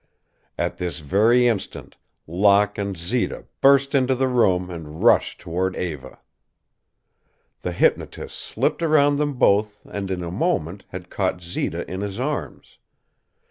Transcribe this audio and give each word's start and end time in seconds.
At 0.57 0.77
this 0.79 0.97
very 0.97 1.47
instant 1.47 1.95
Locke 2.25 2.79
and 2.79 2.97
Zita 2.97 3.45
burst 3.61 3.93
into 3.93 4.15
the 4.15 4.27
room 4.27 4.71
and 4.71 5.03
rushed 5.03 5.39
toward 5.39 5.75
Eva. 5.75 6.17
The 7.61 7.71
hypnotist 7.71 8.35
slipped 8.35 8.81
around 8.81 9.17
them 9.17 9.33
both 9.35 9.85
and 9.85 10.09
in 10.09 10.23
a 10.23 10.31
moment 10.31 10.85
had 10.87 11.11
caught 11.11 11.39
Zita 11.39 11.87
in 11.87 12.01
his 12.01 12.19
arms. 12.19 12.79